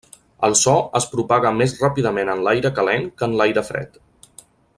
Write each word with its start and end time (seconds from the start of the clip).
El 0.45 0.55
so 0.61 0.71
es 0.99 1.05
propaga 1.11 1.51
més 1.59 1.75
ràpidament 1.83 2.33
en 2.35 2.41
l'aire 2.47 2.73
calent 2.81 3.07
que 3.21 3.29
en 3.31 3.37
l'aire 3.43 3.67
fred. 3.71 4.03